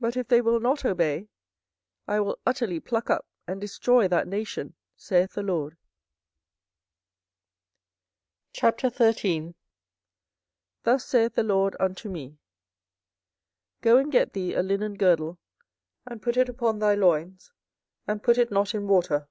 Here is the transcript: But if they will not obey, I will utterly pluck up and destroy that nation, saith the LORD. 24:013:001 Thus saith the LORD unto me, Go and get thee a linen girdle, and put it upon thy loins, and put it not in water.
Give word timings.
But 0.00 0.16
if 0.18 0.28
they 0.28 0.42
will 0.42 0.60
not 0.60 0.84
obey, 0.84 1.28
I 2.06 2.20
will 2.20 2.38
utterly 2.44 2.80
pluck 2.80 3.08
up 3.08 3.24
and 3.46 3.62
destroy 3.62 4.06
that 4.06 4.28
nation, 4.28 4.74
saith 4.94 5.32
the 5.32 5.42
LORD. 5.42 5.78
24:013:001 8.52 9.54
Thus 10.82 11.06
saith 11.06 11.34
the 11.34 11.42
LORD 11.44 11.76
unto 11.80 12.10
me, 12.10 12.36
Go 13.80 13.96
and 13.96 14.12
get 14.12 14.34
thee 14.34 14.52
a 14.52 14.62
linen 14.62 14.98
girdle, 14.98 15.38
and 16.06 16.20
put 16.20 16.36
it 16.36 16.50
upon 16.50 16.78
thy 16.80 16.94
loins, 16.94 17.52
and 18.06 18.22
put 18.22 18.36
it 18.36 18.50
not 18.52 18.74
in 18.74 18.86
water. 18.86 19.28